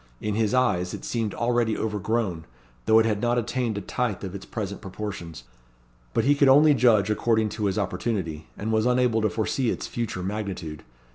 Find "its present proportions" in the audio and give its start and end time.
4.33-5.43